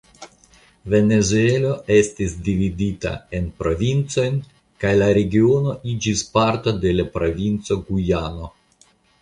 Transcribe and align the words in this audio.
Venezuelo 0.93 1.73
estis 1.95 2.33
dividita 2.47 3.11
en 3.41 3.45
provincojn 3.61 4.41
kaj 4.85 4.95
la 5.03 5.11
regiono 5.19 5.77
iĝis 5.95 6.27
parto 6.39 6.77
de 6.87 6.99
la 7.01 7.09
provinco 7.19 7.83
Gujano. 7.91 8.55